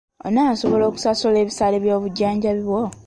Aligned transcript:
Onaasobola 0.27 0.83
okusasula 0.89 1.37
ebisale 1.43 1.75
by'obujjanjabi 1.83 2.61
obwo? 2.65 2.81